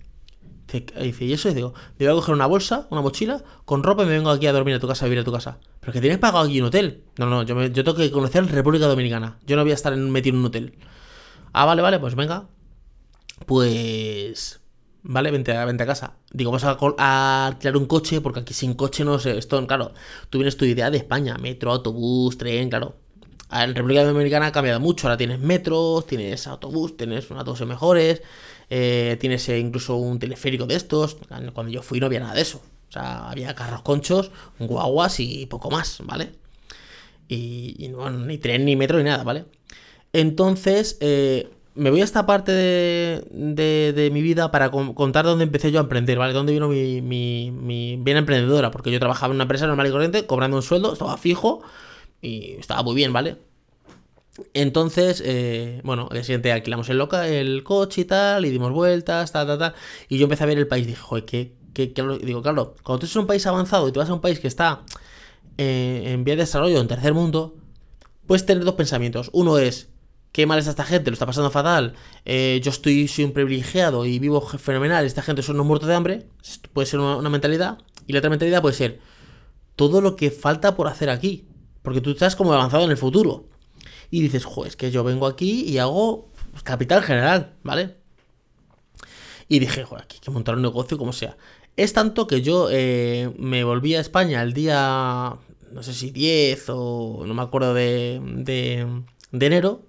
Dice, 0.71 1.25
¿y 1.25 1.33
eso? 1.33 1.49
Y 1.51 1.55
digo, 1.55 1.75
me 1.99 2.07
voy 2.07 2.13
a 2.13 2.15
coger 2.15 2.35
una 2.35 2.47
bolsa, 2.47 2.87
una 2.91 3.01
mochila, 3.01 3.43
con 3.65 3.83
ropa 3.83 4.03
y 4.05 4.07
me 4.07 4.13
vengo 4.13 4.31
aquí 4.31 4.47
a 4.47 4.53
dormir 4.53 4.75
a 4.75 4.79
tu 4.79 4.87
casa, 4.87 5.07
a 5.07 5.09
vivir 5.09 5.21
a 5.21 5.25
tu 5.25 5.33
casa. 5.33 5.59
Pero 5.81 5.93
que 5.93 6.01
tienes 6.01 6.19
pagado 6.19 6.45
aquí 6.45 6.61
un 6.61 6.67
hotel. 6.67 7.05
No, 7.19 7.27
no, 7.27 7.43
yo, 7.43 7.61
yo 7.67 7.85
tengo 7.85 7.97
que 7.97 8.11
conocer 8.11 8.47
República 8.47 8.87
Dominicana. 8.87 9.39
Yo 9.47 9.57
no 9.57 9.63
voy 9.63 9.73
a 9.73 9.75
estar 9.75 9.97
metido 9.97 10.35
en 10.35 10.41
un 10.41 10.47
hotel. 10.47 10.79
Ah, 11.53 11.65
vale, 11.65 11.83
vale, 11.83 11.99
pues 11.99 12.15
venga. 12.15 12.49
Pues 13.47 14.61
¿vale? 15.03 15.31
Vente 15.31 15.53
a, 15.53 15.65
vente 15.65 15.83
a 15.83 15.87
casa. 15.87 16.15
Digo, 16.33 16.51
vamos 16.51 16.65
a, 16.99 17.47
alquilar 17.47 17.77
un 17.77 17.87
coche, 17.87 18.21
porque 18.21 18.41
aquí 18.41 18.55
sin 18.55 18.75
coche 18.75 19.05
no 19.05 19.19
sé, 19.19 19.39
esto, 19.39 19.65
claro, 19.67 19.93
tú 20.31 20.39
vienes 20.39 20.57
tu 20.57 20.65
idea 20.65 20.91
de 20.91 20.99
España, 20.99 21.37
metro, 21.39 21.73
autobús, 21.73 22.39
tren, 22.39 22.69
claro. 22.69 22.97
En 23.51 23.75
República 23.75 24.05
Dominicana 24.05 24.47
ha 24.49 24.53
cambiado 24.53 24.79
mucho, 24.79 25.07
ahora 25.07 25.17
tienes 25.17 25.41
metros, 25.41 26.07
tienes 26.07 26.47
autobús, 26.47 26.97
tienes 26.99 27.31
unos 27.31 27.41
autobuses 27.41 27.67
mejores, 27.67 28.23
eh, 28.69 29.17
tienes 29.21 29.49
eh, 29.49 29.59
incluso 29.59 29.97
un 29.97 30.19
teleférico 30.19 30.67
de 30.67 30.75
estos. 30.75 31.17
Cuando 31.55 31.73
yo 31.73 31.83
fui 31.83 31.99
no 31.99 32.07
había 32.07 32.21
nada 32.21 32.35
de 32.35 32.43
eso. 32.43 32.61
O 32.89 32.93
sea, 32.93 33.31
había 33.31 33.55
carros 33.55 33.83
conchos, 33.83 34.31
guaguas 34.59 35.21
y 35.21 35.47
poco 35.47 35.71
más, 35.71 35.99
¿vale? 36.05 36.33
Y, 37.27 37.75
y 37.79 37.89
ni 37.89 38.39
tren, 38.39 38.65
ni 38.67 38.77
metro, 38.77 38.99
ni 38.99 39.05
nada, 39.05 39.25
¿vale? 39.25 39.47
Entonces, 40.13 40.99
eh, 41.01 41.51
me 41.79 41.91
voy 41.91 42.01
a 42.01 42.05
esta 42.05 42.27
parte 42.27 42.53
de, 42.53 44.11
mi 44.13 44.21
vida 44.21 44.51
para 44.51 44.71
contar 44.71 45.25
dónde 45.25 45.45
empecé 45.45 45.71
yo 45.71 45.79
a 45.79 45.83
emprender, 45.83 46.19
¿vale? 46.19 46.33
Dónde 46.33 46.53
vino 46.53 46.69
mi, 46.69 47.01
mi, 47.01 47.97
bien 48.01 48.17
emprendedora, 48.17 48.73
porque 48.73 48.91
yo 48.91 48.99
trabajaba 48.99 49.31
en 49.31 49.37
una 49.37 49.45
empresa 49.45 49.67
normal 49.67 49.87
y 49.87 49.91
corriente, 49.91 50.27
cobrando 50.27 50.57
un 50.57 50.63
sueldo, 50.63 50.93
estaba 50.93 51.17
fijo 51.17 51.63
y 52.21 52.57
estaba 52.59 52.83
muy 52.83 52.97
bien, 52.97 53.13
¿vale? 53.13 53.37
Entonces, 54.55 55.23
eh, 55.25 55.81
bueno, 55.85 56.09
el 56.13 56.25
siguiente 56.25 56.51
alquilamos 56.53 56.89
el, 56.89 56.99
loca, 56.99 57.29
el 57.29 57.63
coche 57.63 58.03
y 58.03 58.05
tal, 58.05 58.45
y 58.45 58.51
dimos 58.51 58.73
vueltas, 58.73 59.31
tal, 59.31 59.47
tal, 59.47 59.59
tal. 59.59 59.75
Y 60.09 60.19
yo 60.19 60.25
empecé 60.25 60.45
a 60.45 60.47
ver 60.47 60.59
el 60.59 60.67
país 60.67 60.87
dije, 60.87 61.01
joder, 61.01 61.25
¿qué, 61.25 61.55
qué, 61.75 61.93
Digo, 62.23 62.43
claro, 62.43 62.75
cuando 62.83 63.01
tú 63.01 63.07
eres 63.07 63.17
un 63.17 63.27
país 63.27 63.47
avanzado 63.47 63.89
y 63.89 63.93
tú 63.93 64.01
vas 64.01 64.11
a 64.11 64.15
un 64.15 64.21
país 64.21 64.41
que 64.41 64.49
está 64.49 64.83
eh, 65.59 66.03
en 66.07 66.25
vía 66.25 66.35
de 66.35 66.43
desarrollo, 66.43 66.81
en 66.81 66.89
tercer 66.89 67.15
mundo, 67.15 67.57
puedes 68.27 68.47
tener 68.47 68.65
dos 68.65 68.75
pensamientos. 68.75 69.31
Uno 69.33 69.59
es, 69.59 69.89
qué 70.33 70.47
mal 70.47 70.59
está 70.59 70.71
esta 70.71 70.85
gente, 70.85 71.11
lo 71.11 71.15
está 71.15 71.27
pasando 71.27 71.51
fatal, 71.51 71.95
eh, 72.25 72.61
yo 72.63 72.71
estoy, 72.71 73.09
soy 73.09 73.25
un 73.25 73.33
privilegiado 73.33 74.05
y 74.05 74.19
vivo 74.19 74.41
fenomenal, 74.41 75.05
esta 75.05 75.23
gente 75.23 75.43
son 75.43 75.57
unos 75.57 75.67
muertos 75.67 75.89
de 75.89 75.95
hambre, 75.95 76.27
puede 76.73 76.87
ser 76.87 77.01
una, 77.01 77.29
mentalidad, 77.31 77.79
y 78.07 78.13
la 78.13 78.19
otra 78.19 78.31
mentalidad 78.31 78.63
puede 78.63 78.75
ser 78.75 79.01
todo 79.77 80.01
lo 80.01 80.17
que 80.17 80.31
falta 80.31 80.77
por 80.77 80.89
hacer 80.89 81.11
aquí, 81.11 81.49
porque 81.83 82.01
tú 82.01 82.11
estás 82.11 82.37
como 82.37 82.53
avanzado 82.53 82.85
en 82.85 82.91
el 82.91 82.97
futuro, 82.97 83.49
y 84.11 84.23
dices, 84.23 84.45
joder, 84.45 84.69
es 84.69 84.77
que 84.77 84.91
yo 84.91 85.05
vengo 85.05 85.27
aquí 85.27 85.65
y 85.65 85.79
hago 85.79 86.31
capital 86.65 87.03
general, 87.03 87.55
¿vale? 87.63 87.97
Y 89.49 89.59
dije, 89.61 89.85
joder, 89.85 90.05
aquí 90.05 90.17
hay 90.17 90.21
que 90.21 90.31
montar 90.31 90.57
un 90.57 90.63
negocio 90.63 90.99
como 90.99 91.13
sea. 91.13 91.37
Es 91.77 91.93
tanto 91.93 92.27
que 92.27 92.43
yo 92.43 92.69
eh, 92.71 93.33
me 93.39 93.65
volví 93.65 93.95
a 93.95 94.01
España 94.01 94.43
el 94.43 94.53
día, 94.53 95.37
no 95.71 95.83
sé 95.83 95.95
si 95.95 96.11
10 96.11 96.65
o 96.71 97.25
no 97.27 97.35
me 97.35 97.43
acuerdo 97.43 97.73
de, 97.73 98.21
de, 98.23 98.87
de 99.31 99.47
enero, 99.47 99.88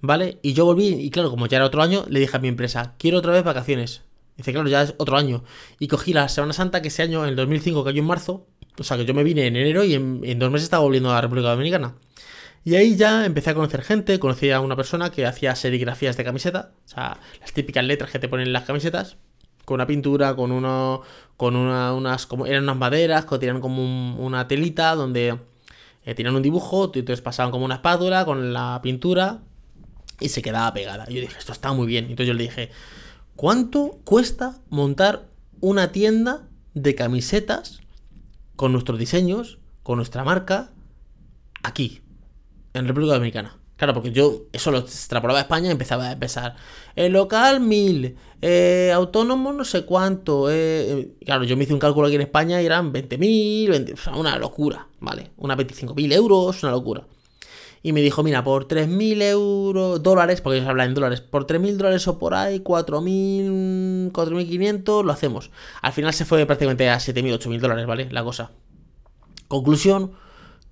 ¿vale? 0.00 0.38
Y 0.42 0.52
yo 0.52 0.64
volví, 0.64 0.88
y 0.88 1.10
claro, 1.10 1.30
como 1.30 1.46
ya 1.46 1.56
era 1.56 1.66
otro 1.66 1.82
año, 1.82 2.04
le 2.08 2.20
dije 2.20 2.36
a 2.36 2.40
mi 2.40 2.48
empresa, 2.48 2.94
quiero 2.98 3.18
otra 3.18 3.32
vez 3.32 3.44
vacaciones. 3.44 4.02
Dice, 4.36 4.52
claro, 4.52 4.68
ya 4.68 4.82
es 4.82 4.94
otro 4.98 5.16
año. 5.16 5.42
Y 5.80 5.88
cogí 5.88 6.12
la 6.12 6.28
Semana 6.28 6.52
Santa 6.52 6.80
que 6.80 6.88
ese 6.88 7.02
año, 7.02 7.24
en 7.24 7.30
el 7.30 7.36
2005, 7.36 7.84
cayó 7.84 8.00
en 8.00 8.06
marzo. 8.06 8.46
O 8.78 8.84
sea, 8.84 8.96
que 8.96 9.04
yo 9.04 9.12
me 9.12 9.24
vine 9.24 9.46
en 9.46 9.56
enero 9.56 9.82
y 9.82 9.94
en, 9.94 10.38
dos 10.38 10.50
meses 10.50 10.64
estaba 10.64 10.84
volviendo 10.84 11.10
a 11.10 11.14
la 11.14 11.20
República 11.22 11.50
Dominicana. 11.50 11.94
Y 12.64 12.76
ahí 12.76 12.96
ya 12.96 13.24
empecé 13.26 13.50
a 13.50 13.54
conocer 13.54 13.82
gente, 13.82 14.18
conocí 14.20 14.50
a 14.50 14.60
una 14.60 14.76
persona 14.76 15.10
que 15.10 15.26
hacía 15.26 15.56
serigrafías 15.56 16.16
de 16.16 16.24
camiseta, 16.24 16.72
o 16.84 16.88
sea, 16.88 17.18
las 17.40 17.52
típicas 17.52 17.84
letras 17.84 18.10
que 18.10 18.18
te 18.18 18.28
ponen 18.28 18.48
en 18.48 18.52
las 18.52 18.64
camisetas, 18.64 19.16
con 19.64 19.76
una 19.76 19.86
pintura, 19.86 20.36
con 20.36 20.52
uno, 20.52 21.02
con 21.36 21.56
una, 21.56 21.94
unas, 21.94 22.26
como, 22.26 22.46
eran 22.46 22.64
unas 22.64 22.76
maderas, 22.76 23.24
que 23.24 23.38
tenían 23.38 23.60
como 23.60 24.16
una 24.16 24.48
telita 24.48 24.94
donde 24.94 25.38
eh, 26.04 26.14
tenían 26.14 26.34
un 26.36 26.42
dibujo, 26.42 26.86
entonces 26.86 27.22
pasaban 27.22 27.50
como 27.50 27.64
una 27.64 27.76
espátula 27.76 28.24
con 28.24 28.52
la 28.52 28.80
pintura, 28.82 29.40
y 30.20 30.28
se 30.28 30.42
quedaba 30.42 30.72
pegada. 30.72 31.06
yo 31.08 31.20
dije, 31.20 31.38
esto 31.38 31.52
está 31.52 31.72
muy 31.72 31.86
bien. 31.86 32.04
Entonces 32.04 32.26
yo 32.26 32.34
le 32.34 32.44
dije, 32.44 32.70
¿cuánto 33.36 34.00
cuesta 34.04 34.58
montar 34.68 35.28
una 35.60 35.92
tienda 35.92 36.48
de 36.74 36.94
camisetas 36.94 37.80
con 38.56 38.72
nuestros 38.72 38.98
diseños, 38.98 39.58
con 39.82 39.96
nuestra 39.96 40.24
marca, 40.24 40.70
aquí, 41.62 42.02
en 42.74 42.86
República 42.86 43.14
Dominicana? 43.14 43.56
Claro, 43.76 43.94
porque 43.94 44.10
yo 44.10 44.46
eso 44.52 44.72
lo 44.72 44.78
extrapolaba 44.78 45.38
a 45.38 45.42
España 45.42 45.68
y 45.68 45.70
empezaba 45.70 46.08
a 46.08 46.12
empezar. 46.12 46.56
El 46.96 47.12
local, 47.12 47.60
mil. 47.60 48.16
Eh, 48.42 48.90
autónomo, 48.92 49.52
no 49.52 49.64
sé 49.64 49.84
cuánto. 49.84 50.50
Eh, 50.50 50.90
eh, 50.90 51.14
claro, 51.24 51.44
yo 51.44 51.56
me 51.56 51.62
hice 51.62 51.74
un 51.74 51.78
cálculo 51.78 52.08
aquí 52.08 52.16
en 52.16 52.22
España 52.22 52.60
y 52.60 52.66
eran 52.66 52.92
20.000, 52.92 53.94
o 53.94 53.96
sea, 53.96 54.16
una 54.16 54.36
locura, 54.36 54.88
¿vale? 54.98 55.30
Una 55.36 55.56
25.000 55.56 56.12
euros, 56.12 56.60
una 56.64 56.72
locura 56.72 57.06
y 57.82 57.92
me 57.92 58.00
dijo, 58.02 58.22
mira, 58.22 58.42
por 58.44 58.66
3.000 58.66 59.22
euros, 59.22 60.02
dólares, 60.02 60.40
porque 60.40 60.58
ellos 60.58 60.68
hablan 60.68 60.88
en 60.88 60.94
dólares, 60.94 61.20
por 61.20 61.46
3.000 61.46 61.76
dólares 61.76 62.08
o 62.08 62.18
por 62.18 62.34
ahí, 62.34 62.60
4.000, 62.60 64.12
4.500, 64.12 65.04
lo 65.04 65.12
hacemos. 65.12 65.50
Al 65.82 65.92
final 65.92 66.12
se 66.12 66.24
fue 66.24 66.44
prácticamente 66.46 66.88
a 66.90 66.96
7.000, 66.96 67.38
8.000 67.38 67.60
dólares, 67.60 67.86
¿vale? 67.86 68.08
La 68.10 68.24
cosa. 68.24 68.50
Conclusión, 69.48 70.12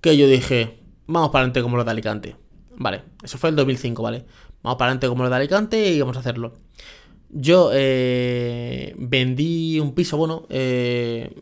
que 0.01 0.17
yo 0.17 0.27
dije, 0.27 0.79
vamos 1.07 1.29
para 1.29 1.43
adelante 1.43 1.61
como 1.61 1.77
lo 1.77 1.83
de 1.83 1.91
Alicante. 1.91 2.35
Vale, 2.75 3.03
eso 3.23 3.37
fue 3.37 3.49
el 3.49 3.55
2005, 3.55 4.03
¿vale? 4.03 4.25
Vamos 4.61 4.77
para 4.77 4.89
adelante 4.89 5.07
como 5.07 5.23
lo 5.23 5.29
de 5.29 5.35
Alicante 5.35 5.89
y 5.91 5.99
vamos 5.99 6.17
a 6.17 6.19
hacerlo. 6.19 6.53
Yo 7.29 7.71
eh, 7.73 8.93
vendí 8.97 9.79
un 9.79 9.93
piso, 9.93 10.17
bueno, 10.17 10.45
eh, 10.49 11.33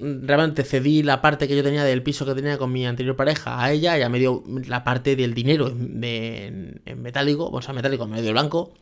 realmente 0.00 0.64
cedí 0.64 1.02
la 1.02 1.20
parte 1.20 1.48
que 1.48 1.56
yo 1.56 1.62
tenía 1.62 1.84
del 1.84 2.02
piso 2.02 2.24
que 2.24 2.34
tenía 2.34 2.58
con 2.58 2.72
mi 2.72 2.86
anterior 2.86 3.16
pareja 3.16 3.62
a 3.62 3.72
ella, 3.72 3.96
ella 3.96 4.08
me 4.08 4.18
dio 4.18 4.42
la 4.66 4.84
parte 4.84 5.16
del 5.16 5.34
dinero 5.34 5.68
en, 5.68 6.80
metálico, 6.96 7.48
o 7.50 7.62
sea, 7.62 7.74
metálico 7.74 8.04
en 8.04 8.10
medio 8.10 8.32
blanco. 8.32 8.72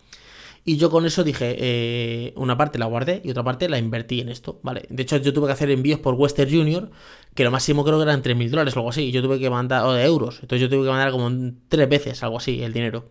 Y 0.64 0.78
yo 0.78 0.90
con 0.90 1.06
eso 1.06 1.23
dije, 1.23 1.54
eh, 1.58 2.32
una 2.37 2.56
parte 2.56 2.78
la 2.78 2.87
guardé 2.87 3.23
y 3.25 3.30
otra 3.30 3.44
parte 3.44 3.68
la 3.68 3.78
invertí 3.78 4.20
en 4.20 4.28
esto, 4.28 4.58
¿vale? 4.64 4.85
De 4.88 5.04
hecho, 5.04 5.16
yo 5.18 5.32
tuve 5.32 5.46
que 5.46 5.52
hacer 5.52 5.70
envíos 5.70 6.00
por 6.00 6.14
Western 6.14 6.50
Junior, 6.50 6.90
que 7.35 7.44
lo 7.44 7.52
máximo 7.52 7.85
creo 7.85 7.99
que 7.99 8.02
eran 8.02 8.20
3.000 8.20 8.50
dólares 8.50 8.75
o 8.75 8.80
algo 8.80 8.90
así, 8.90 9.04
y 9.04 9.12
yo 9.12 9.23
tuve 9.23 9.38
que 9.38 9.49
mandar, 9.49 9.85
o 9.85 9.92
de 9.92 10.04
euros, 10.04 10.40
entonces 10.42 10.61
yo 10.62 10.68
tuve 10.68 10.85
que 10.85 10.90
mandar 10.90 11.12
como 11.12 11.30
tres 11.68 11.88
veces 11.88 12.20
algo 12.25 12.38
así 12.38 12.62
el 12.62 12.73
dinero. 12.73 13.11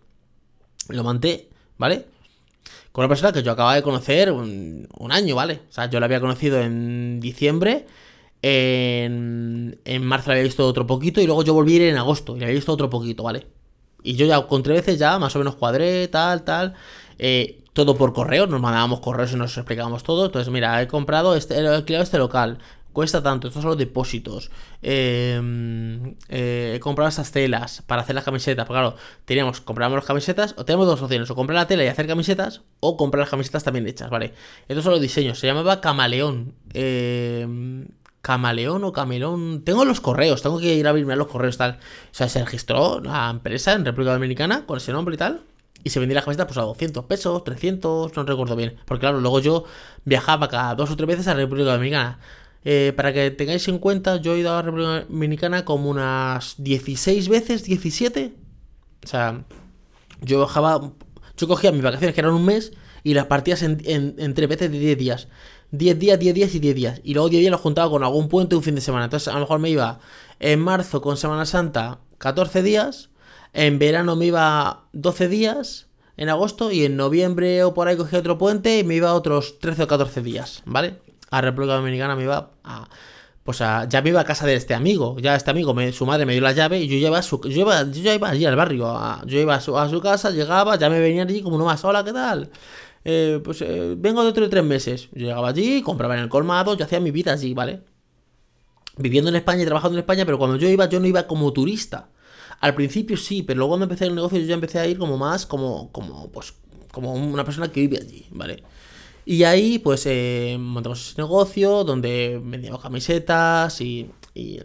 lo 0.90 1.04
monté, 1.04 1.50
¿vale? 1.78 2.06
Con 2.96 3.04
una 3.04 3.10
persona 3.10 3.34
que 3.34 3.44
yo 3.44 3.52
acababa 3.52 3.76
de 3.76 3.84
conocer 3.84 4.32
un, 4.32 4.88
año, 5.10 5.36
¿vale? 5.36 5.64
O 5.70 5.74
sea, 5.74 5.90
yo 5.90 6.00
la 6.00 6.06
había 6.06 6.22
conocido 6.22 6.62
en 6.62 7.20
diciembre, 7.20 7.88
en, 8.42 9.78
en 9.84 10.06
marzo 10.06 10.30
la 10.30 10.36
había 10.36 10.46
visto 10.46 10.66
otro 10.66 10.88
poquito 10.88 11.20
y 11.20 11.26
luego 11.26 11.44
yo 11.44 11.54
volví 11.54 11.78
a 11.78 11.90
en 11.90 11.98
agosto 11.98 12.38
y 12.38 12.40
la 12.40 12.46
había 12.46 12.56
visto 12.56 12.72
otro 12.72 12.90
poquito, 12.90 13.24
¿vale? 13.24 13.48
Y 14.02 14.16
yo 14.16 14.26
ya 14.26 14.42
con 14.48 14.64
tres 14.64 14.78
veces 14.78 14.98
ya 14.98 15.20
más 15.20 15.36
o 15.36 15.40
menos 15.40 15.58
cuadré, 15.58 16.08
tal, 16.08 16.46
tal. 16.46 16.74
Eh, 17.20 17.66
todo 17.74 17.98
por 17.98 18.14
correo, 18.14 18.48
nos 18.48 18.62
mandábamos 18.62 19.02
correos 19.02 19.34
y 19.34 19.36
nos 19.36 19.58
explicábamos 19.58 20.04
todo. 20.04 20.28
Entonces, 20.28 20.50
mira, 20.54 20.82
he 20.82 20.88
comprado 20.88 21.36
este, 21.36 21.56
he 21.56 21.68
alquilado 21.68 22.02
este 22.02 22.18
local, 22.18 22.60
cuesta 22.96 23.22
tanto, 23.22 23.50
estos 23.50 23.62
son 23.62 23.72
los 23.72 23.78
depósitos. 23.78 24.50
Em, 24.82 26.16
eh, 26.30 26.80
comprado 26.82 27.10
estas 27.10 27.32
telas 27.32 27.84
para 27.86 28.02
hacer 28.02 28.16
las 28.16 28.24
camisetas. 28.24 28.66
Porque 28.66 28.80
claro, 28.80 28.96
teníamos, 29.26 29.60
compramos 29.62 29.98
las 29.98 30.06
camisetas, 30.06 30.56
o 30.58 30.66
tenemos 30.66 30.88
dos 30.88 31.02
opciones, 31.02 31.30
o 31.30 31.36
comprar 31.36 31.58
la 31.58 31.68
tela 31.68 31.84
y 31.84 31.88
hacer 31.88 32.08
camisetas, 32.08 32.62
o 32.80 32.96
comprar 32.98 33.20
las 33.20 33.30
camisetas 33.30 33.66
también 33.66 33.86
hechas, 33.86 34.10
¿vale? 34.10 34.34
Estos 34.70 34.84
son 34.86 34.94
los 34.94 35.02
diseños, 35.02 35.38
se 35.38 35.48
llamaba 35.48 35.82
Camaleón. 35.82 36.56
Em, 36.74 37.86
Camaleón 38.22 38.84
o 38.86 38.94
Camelón. 38.94 39.64
Tengo 39.64 39.86
los 39.86 40.02
correos, 40.02 40.42
tengo 40.42 40.60
que 40.60 40.74
ir 40.74 40.88
a 40.88 40.92
abrirme 40.92 41.16
los 41.16 41.28
correos 41.28 41.58
tal. 41.58 41.74
O 41.74 42.14
sea, 42.14 42.30
se 42.30 42.44
registró 42.44 43.02
la 43.02 43.30
empresa 43.30 43.74
en 43.74 43.86
República 43.86 44.14
Dominicana 44.14 44.66
con 44.66 44.78
ese 44.78 44.94
nombre 44.94 45.14
y 45.16 45.18
tal. 45.18 45.42
Y 45.84 45.92
se 45.92 46.00
vendía 46.00 46.16
la 46.16 46.24
camiseta 46.24 46.48
pues 46.48 46.58
a 46.58 46.62
200 46.62 47.06
pesos, 47.06 47.44
300, 47.44 48.16
no 48.16 48.24
recuerdo 48.24 48.56
bien. 48.56 48.78
Porque 48.86 49.02
claro, 49.02 49.20
luego 49.22 49.42
yo 49.42 49.66
viajaba 50.06 50.48
cada 50.48 50.74
dos 50.74 50.90
o 50.90 50.96
tres 50.96 51.08
veces 51.08 51.28
a 51.28 51.36
República 51.36 51.74
Dominicana. 51.74 52.18
Eh, 52.68 52.94
para 52.96 53.14
que 53.14 53.30
tengáis 53.30 53.68
en 53.68 53.78
cuenta, 53.78 54.18
yo 54.18 54.34
he 54.34 54.40
ido 54.40 54.52
a 54.52 54.56
la 54.56 54.62
República 54.64 55.06
Dominicana 55.08 55.64
como 55.66 55.90
unas 55.90 56.56
16 56.58 57.30
veces, 57.30 57.64
17. 57.64 58.34
O 59.04 59.08
sea, 59.08 59.46
yo 60.22 60.40
bajaba, 60.40 60.92
yo 61.38 61.48
cogía 61.48 61.72
mis 61.72 61.84
vacaciones 61.84 62.16
que 62.16 62.22
eran 62.22 62.34
un 62.34 62.44
mes 62.44 62.74
y 63.04 63.14
las 63.14 63.28
partías 63.28 63.62
en, 63.62 63.84
en, 63.86 64.34
tres 64.34 64.50
veces 64.50 64.72
de 64.72 64.80
10 64.80 64.98
días. 64.98 65.28
10 65.72 66.00
días, 66.00 66.18
10 66.18 66.34
días 66.34 66.56
y 66.56 66.60
10 66.60 66.76
días. 66.76 67.02
Y 67.04 67.14
luego 67.14 67.30
10 67.30 67.42
días 67.42 67.52
los 67.52 67.62
juntaba 67.62 67.90
con 67.92 68.04
algún 68.04 68.30
puente 68.30 68.56
un 68.56 68.64
fin 68.64 68.74
de 68.74 68.82
semana. 68.82 69.06
Entonces 69.06 69.28
a 69.28 69.34
lo 69.34 69.42
mejor 69.42 69.60
me 69.60 69.70
iba 69.70 70.00
en 70.40 70.60
marzo 70.60 71.02
con 71.02 71.18
Semana 71.18 71.46
Santa 71.46 72.00
14 72.18 72.64
días. 72.64 73.10
En 73.54 73.78
verano 73.78 74.16
me 74.16 74.26
iba 74.26 74.86
12 74.94 75.28
días. 75.28 75.86
En 76.18 76.30
agosto 76.30 76.72
y 76.72 76.84
en 76.84 76.96
noviembre 76.96 77.64
o 77.64 77.76
por 77.76 77.88
ahí 77.88 77.96
cogía 77.96 78.20
otro 78.20 78.40
puente 78.40 78.80
y 78.80 78.84
me 78.84 78.96
iba 78.96 79.14
otros 79.14 79.60
13 79.60 79.84
o 79.84 79.88
14 79.88 80.22
días, 80.22 80.64
¿vale? 80.66 80.96
A 81.32 81.42
República 81.42 81.76
Dominicana 81.76 82.16
me 82.16 82.24
iba 82.24 82.52
a. 82.64 82.88
Pues 83.44 83.62
a, 83.62 83.88
ya 83.88 84.02
me 84.02 84.10
iba 84.10 84.22
a 84.22 84.24
casa 84.24 84.48
de 84.48 84.56
este 84.56 84.74
amigo. 84.74 85.18
Ya 85.20 85.36
este 85.36 85.52
amigo, 85.52 85.76
me, 85.76 85.92
su 85.92 86.06
madre 86.08 86.26
me 86.26 86.34
dio 86.34 86.42
la 86.42 86.52
llave 86.52 86.80
y 86.80 86.88
yo 86.88 86.96
iba, 86.96 87.22
su, 87.22 87.40
yo 87.44 87.62
iba, 87.62 87.84
yo 87.84 88.02
ya 88.02 88.16
iba 88.16 88.30
allí 88.30 88.44
al 88.46 88.56
barrio. 88.56 88.92
yo 89.26 89.40
iba 89.40 89.54
a 89.56 89.62
su, 89.62 90.02
casa, 90.02 90.32
llegaba, 90.32 90.78
ya 90.78 90.90
me 90.90 91.00
venía 91.00 91.24
allí 91.24 91.44
como 91.44 91.58
no 91.60 91.66
más. 91.66 91.86
Hola, 91.86 92.04
¿qué 92.04 92.12
tal? 92.12 92.50
Eh, 93.04 93.40
pues 93.44 93.62
eh, 93.62 93.94
vengo 93.98 94.24
dentro 94.24 94.44
de 94.44 94.50
tres 94.50 94.64
meses. 94.64 95.10
Yo 95.12 95.28
llegaba 95.28 95.50
allí, 95.50 95.84
compraba 95.84 96.16
en 96.16 96.24
el 96.24 96.30
colmado, 96.30 96.76
yo 96.76 96.86
hacía 96.86 97.00
mi 97.00 97.12
vida 97.12 97.34
allí, 97.34 97.54
¿vale? 97.54 97.82
Viviendo 98.98 99.30
en 99.30 99.36
España 99.36 99.62
y 99.62 99.66
trabajando 99.66 99.96
en 99.96 100.00
España, 100.00 100.26
pero 100.26 100.40
cuando 100.40 100.58
yo 100.58 100.68
iba, 100.68 100.90
yo 100.90 101.00
no 101.00 101.06
iba 101.06 101.28
como 101.28 101.54
turista. 101.54 102.10
Al 102.62 102.74
principio 102.74 103.16
sí, 103.16 103.44
pero 103.44 103.60
luego 103.60 103.72
cuando 103.72 103.86
empecé 103.86 104.06
el 104.06 104.16
negocio 104.16 104.40
yo 104.40 104.46
ya 104.46 104.56
empecé 104.56 104.80
a 104.80 104.88
ir 104.88 104.98
como 104.98 105.18
más, 105.18 105.46
como, 105.46 105.92
como, 105.92 106.32
pues, 106.32 106.54
como 106.92 107.14
una 107.14 107.44
persona 107.44 107.72
que 107.72 107.82
vive 107.82 107.98
allí, 107.98 108.26
¿vale? 108.32 108.64
Y 109.26 109.44
ahí, 109.44 109.80
pues, 109.80 110.06
eh, 110.06 110.58
montamos 110.60 111.10
ese 111.12 111.22
negocio 111.22 111.84
donde 111.84 112.40
vendíamos 112.44 112.82
camisetas 112.82 113.82
y, 113.82 114.12
y 114.36 114.60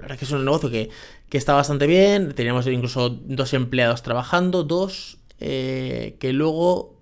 la 0.00 0.02
verdad 0.02 0.12
es 0.12 0.18
que 0.18 0.24
es 0.26 0.30
un 0.32 0.44
negocio 0.44 0.70
que, 0.70 0.90
está 1.30 1.54
bastante 1.54 1.86
bien. 1.86 2.34
Teníamos 2.34 2.66
incluso 2.66 3.10
dos 3.10 3.54
empleados 3.54 4.02
trabajando, 4.02 4.64
dos, 4.64 5.18
eh, 5.38 6.16
que 6.20 6.32
luego, 6.32 7.00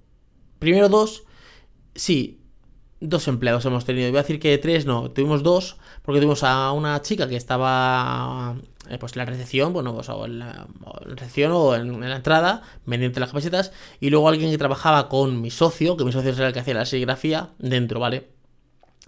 primero 0.59 0.89
dos, 0.89 1.25
sí, 1.95 2.41
dos 3.01 3.27
empleados 3.29 3.65
hemos 3.65 3.85
tenido. 3.85 4.11
Voy 4.11 4.19
a 4.19 4.23
decir 4.23 4.39
que 4.39 4.57
tres 4.59 4.87
no, 4.87 5.11
tuvimos 5.11 5.43
dos, 5.43 5.79
porque 6.03 6.21
tuvimos 6.21 6.43
a 6.45 6.73
una 6.73 7.01
chica 7.03 7.29
que 7.29 7.37
estaba 7.37 8.57
eh, 8.89 8.99
pues 8.99 9.17
la 9.17 9.25
recepción, 9.25 9.73
bueno, 9.73 9.95
pues 9.95 10.09
o 10.09 10.25
en 10.25 10.39
la, 10.39 10.67
recepción 11.03 11.53
o 11.53 11.75
en, 11.75 12.01
la 12.01 12.17
entrada, 12.17 12.63
vendiendo 12.87 13.21
las 13.21 13.31
camisetas, 13.31 13.73
y 14.01 14.11
luego 14.11 14.29
alguien 14.29 14.51
que 14.51 14.59
trabajaba 14.59 15.09
con 15.09 15.41
mi 15.41 15.51
socio, 15.51 15.97
que 15.97 16.05
mi 16.05 16.13
socio 16.13 16.31
era 16.33 16.49
el 16.49 16.53
que 16.53 16.61
hacía 16.61 16.75
la 16.75 16.87
serigrafía, 16.87 17.51
dentro, 17.59 18.01
¿vale? 18.01 18.29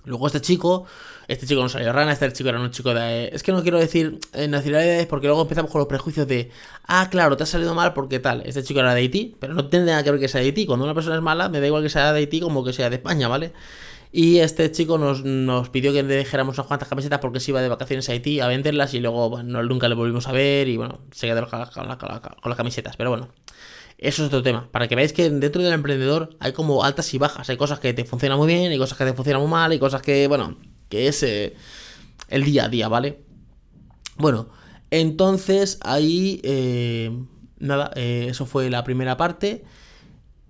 Luego 0.04 0.26
este 0.26 0.40
chico, 0.40 0.86
este 1.28 1.46
chico 1.46 1.60
no 1.60 1.68
salió 1.68 1.92
rana, 1.92 2.12
este 2.12 2.32
chico 2.32 2.48
era 2.48 2.60
un 2.60 2.70
chico 2.70 2.94
de... 2.94 3.28
Es 3.32 3.42
que 3.42 3.52
no 3.52 3.62
quiero 3.62 3.78
decir 3.78 4.18
nacionalidades 4.32 5.06
porque 5.06 5.26
luego 5.26 5.42
empezamos 5.42 5.70
con 5.70 5.80
los 5.80 5.88
prejuicios 5.88 6.26
de... 6.26 6.50
Ah, 6.86 7.08
claro, 7.10 7.36
te 7.36 7.42
ha 7.42 7.46
salido 7.46 7.74
mal 7.74 7.92
porque 7.92 8.18
tal. 8.18 8.42
Este 8.46 8.62
chico 8.62 8.80
era 8.80 8.94
de 8.94 9.00
Haití, 9.00 9.36
pero 9.38 9.52
no 9.52 9.68
tiene 9.68 9.86
nada 9.86 10.02
que 10.02 10.10
ver 10.10 10.20
que 10.20 10.28
sea 10.28 10.40
de 10.40 10.46
Haití. 10.46 10.64
Cuando 10.64 10.84
una 10.86 10.94
persona 10.94 11.16
es 11.16 11.22
mala, 11.22 11.50
me 11.50 11.60
da 11.60 11.66
igual 11.66 11.82
que 11.82 11.90
sea 11.90 12.12
de 12.12 12.20
Haití 12.20 12.40
como 12.40 12.64
que 12.64 12.72
sea 12.72 12.88
de 12.88 12.96
España, 12.96 13.28
¿vale? 13.28 13.52
Y 14.12 14.38
este 14.38 14.72
chico 14.72 14.98
nos, 14.98 15.68
pidió 15.68 15.92
que 15.92 16.02
le 16.02 16.14
dejáramos 16.16 16.58
unas 16.58 16.66
cuantas 16.66 16.88
camisetas 16.88 17.20
porque 17.20 17.38
se 17.38 17.52
iba 17.52 17.62
de 17.62 17.68
vacaciones 17.68 18.08
a 18.08 18.12
Haití 18.12 18.40
a 18.40 18.48
venderlas 18.48 18.92
y 18.94 19.00
luego 19.00 19.30
bueno, 19.30 19.62
nunca 19.62 19.88
le 19.88 19.94
volvimos 19.94 20.26
a 20.26 20.32
ver 20.32 20.68
y 20.68 20.76
bueno, 20.76 21.00
se 21.12 21.28
quedó 21.28 21.48
con, 21.48 21.88
las 21.88 22.56
camisetas. 22.56 22.96
Pero 22.96 23.10
bueno, 23.10 23.28
eso 23.98 24.22
es 24.22 24.28
otro 24.28 24.42
tema. 24.42 24.68
Para 24.72 24.88
que 24.88 24.96
veáis 24.96 25.12
que 25.12 25.30
dentro 25.30 25.62
del 25.62 25.72
emprendedor 25.72 26.36
hay 26.40 26.52
como 26.52 26.82
altas 26.82 27.14
y 27.14 27.18
bajas. 27.18 27.48
Hay 27.50 27.56
cosas 27.56 27.78
que 27.78 27.92
te 27.92 28.04
funcionan 28.04 28.38
muy 28.38 28.48
bien, 28.48 28.72
hay 28.72 28.78
cosas 28.78 28.98
que 28.98 29.04
te 29.04 29.12
funcionan 29.12 29.42
muy 29.42 29.50
mal, 29.50 29.70
hay 29.70 29.78
cosas 29.78 30.02
que, 30.02 30.26
bueno, 30.26 30.56
que 30.88 31.06
es 31.06 31.22
eh, 31.22 31.54
el 32.28 32.42
día 32.42 32.64
a 32.64 32.68
día, 32.68 32.88
¿vale? 32.88 33.20
Bueno, 34.16 34.48
entonces 34.90 35.78
ahí, 35.82 36.40
eh, 36.42 37.12
nada, 37.60 37.92
eh, 37.94 38.26
eso 38.28 38.44
fue 38.44 38.70
la 38.70 38.82
primera 38.82 39.16
parte. 39.16 39.64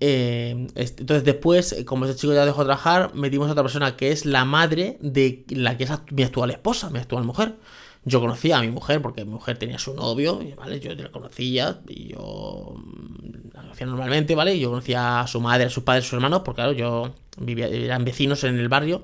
Eh, 0.00 0.66
entonces 0.74 1.24
después, 1.24 1.72
eh, 1.72 1.84
como 1.84 2.06
ese 2.06 2.16
chico 2.16 2.32
ya 2.32 2.46
dejó 2.46 2.60
de 2.60 2.66
trabajar, 2.66 3.14
metimos 3.14 3.48
a 3.48 3.52
otra 3.52 3.62
persona 3.62 3.96
que 3.96 4.12
es 4.12 4.24
la 4.24 4.46
madre 4.46 4.96
de 5.00 5.44
la 5.50 5.76
que 5.76 5.84
es 5.84 5.90
mi 6.10 6.22
actual 6.22 6.50
esposa, 6.50 6.90
mi 6.90 6.98
actual 6.98 7.24
mujer. 7.24 7.56
Yo 8.04 8.20
conocía 8.20 8.58
a 8.58 8.62
mi 8.62 8.70
mujer 8.70 9.02
porque 9.02 9.26
mi 9.26 9.32
mujer 9.32 9.58
tenía 9.58 9.78
su 9.78 9.92
novio, 9.92 10.40
¿vale? 10.56 10.80
Yo 10.80 10.94
la 10.94 11.10
conocía 11.10 11.80
y 11.86 12.08
yo 12.14 12.74
mm, 12.76 13.54
la 13.54 13.60
conocía 13.60 13.86
normalmente, 13.86 14.34
¿vale? 14.34 14.58
Yo 14.58 14.70
conocía 14.70 15.20
a 15.20 15.26
su 15.26 15.40
madre, 15.40 15.66
a 15.66 15.70
sus 15.70 15.84
padres, 15.84 16.04
a 16.04 16.08
sus 16.08 16.14
hermanos, 16.14 16.40
porque 16.42 16.62
claro, 16.62 16.72
yo 16.72 17.14
vivía, 17.38 17.68
eran 17.68 18.04
vecinos 18.04 18.42
en 18.44 18.58
el 18.58 18.68
barrio 18.68 19.02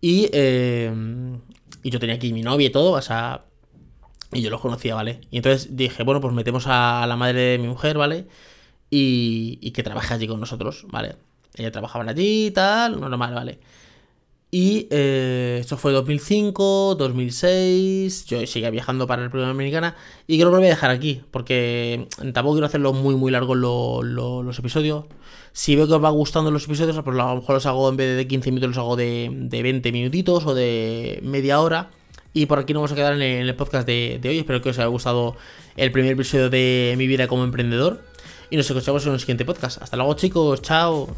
y, 0.00 0.30
eh, 0.32 0.90
y 1.82 1.90
yo 1.90 2.00
tenía 2.00 2.14
aquí 2.14 2.32
mi 2.32 2.42
novia 2.42 2.68
y 2.68 2.70
todo, 2.70 2.92
o 2.92 3.02
sea, 3.02 3.44
y 4.32 4.40
yo 4.40 4.50
los 4.50 4.60
conocía, 4.62 4.94
¿vale? 4.94 5.20
Y 5.30 5.36
entonces 5.38 5.76
dije, 5.76 6.02
bueno, 6.02 6.20
pues 6.22 6.32
metemos 6.34 6.66
a 6.68 7.06
la 7.06 7.16
madre 7.16 7.40
de 7.40 7.58
mi 7.58 7.68
mujer, 7.68 7.98
¿vale? 7.98 8.26
Y, 8.90 9.70
que 9.72 9.82
trabaja 9.82 10.14
allí 10.14 10.26
con 10.26 10.40
nosotros, 10.40 10.86
¿vale? 10.88 11.16
Ella 11.54 11.72
trabajaba 11.72 12.04
allí 12.08 12.46
y 12.46 12.50
tal, 12.50 13.00
normal, 13.00 13.34
¿vale? 13.34 13.58
Y 14.50 14.86
eh, 14.90 15.58
esto 15.60 15.76
fue 15.76 15.92
2005, 15.92 16.94
2006, 16.96 18.26
yo 18.26 18.46
seguía 18.46 18.70
viajando 18.70 19.06
para 19.06 19.22
la 19.22 19.28
República 19.28 19.48
Dominicana 19.48 19.96
y 20.26 20.36
creo 20.36 20.50
que 20.50 20.54
lo 20.54 20.58
voy 20.58 20.68
a 20.68 20.70
dejar 20.70 20.90
aquí, 20.90 21.22
porque 21.32 22.06
tampoco 22.32 22.54
quiero 22.54 22.66
hacerlo 22.66 22.92
muy 22.92 23.16
muy 23.16 23.32
largo 23.32 23.54
los 23.54 24.58
episodios. 24.58 25.06
Si 25.52 25.74
veo 25.74 25.88
que 25.88 25.94
os 25.94 26.04
va 26.04 26.10
gustando 26.10 26.50
los 26.50 26.64
episodios, 26.64 26.96
pues 27.02 27.18
a 27.18 27.26
lo 27.26 27.36
mejor 27.36 27.54
los 27.54 27.66
hago 27.66 27.88
en 27.88 27.96
vez 27.96 28.16
de 28.16 28.26
15 28.28 28.50
minutos, 28.50 28.68
los 28.68 28.78
hago 28.78 28.96
de, 28.96 29.30
de 29.32 29.62
20 29.62 29.90
minutitos 29.90 30.46
o 30.46 30.54
de 30.54 31.20
media 31.22 31.60
hora. 31.60 31.90
Y 32.32 32.46
por 32.46 32.58
aquí 32.58 32.74
nos 32.74 32.80
vamos 32.82 32.92
a 32.92 32.94
quedar 32.94 33.14
en 33.14 33.22
el, 33.22 33.54
podcast 33.56 33.86
de, 33.86 34.18
de 34.20 34.28
hoy. 34.28 34.38
Espero 34.38 34.60
que 34.60 34.68
os 34.68 34.78
haya 34.78 34.88
gustado 34.88 35.36
el 35.76 35.90
primer 35.90 36.12
episodio 36.12 36.50
de 36.50 36.94
mi 36.98 37.06
vida 37.06 37.26
como 37.26 37.44
emprendedor 37.44 38.02
y 38.50 38.56
nos 38.56 38.68
escuchamos 38.68 39.04
en 39.06 39.12
un 39.12 39.18
siguiente 39.18 39.44
podcast. 39.44 39.82
Hasta 39.82 39.96
luego 39.96 40.14
chicos, 40.14 40.62
chao. 40.62 41.08